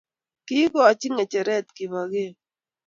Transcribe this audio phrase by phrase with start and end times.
[0.45, 2.31] Kiikoch ngecheret Kipokeo